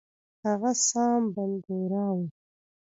[0.45, 2.25] هغه سام بنګورا وو.